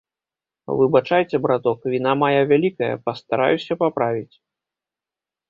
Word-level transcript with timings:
Выбачайце, 0.79 1.35
браток, 1.45 1.79
віна 1.97 2.13
мая 2.23 2.41
вялікая, 2.53 2.89
пастараюся 3.11 3.73
паправіць. 3.83 4.35